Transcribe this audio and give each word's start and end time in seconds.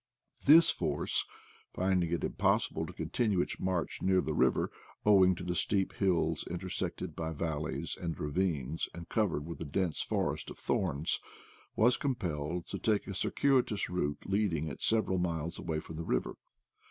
This 0.47 0.71
force, 0.71 1.23
finding 1.75 2.11
it 2.11 2.23
impossible 2.23 2.87
to 2.87 2.91
con 2.93 3.09
tinue 3.09 3.43
its 3.43 3.59
march 3.59 4.01
near 4.01 4.19
the 4.19 4.33
river, 4.33 4.71
owing 5.05 5.35
to 5.35 5.43
the 5.43 5.53
steep 5.53 5.93
hills 5.93 6.43
intersected 6.49 7.15
by 7.15 7.33
valleys 7.33 7.95
and 8.01 8.19
ravines 8.19 8.89
and 8.95 9.07
cov 9.09 9.29
ered 9.29 9.43
with 9.43 9.61
a 9.61 9.63
dense 9.63 10.01
forest 10.01 10.49
of 10.49 10.57
thorns, 10.57 11.19
was 11.75 11.97
compelled 11.97 12.65
to 12.69 12.79
take 12.79 13.05
a 13.05 13.13
circuitous 13.13 13.91
route 13.91 14.23
leading 14.25 14.65
it 14.67 14.81
several 14.81 15.19
miles 15.19 15.59
away 15.59 15.79
from 15.79 15.97
the 15.97 16.03
water. 16.03 16.33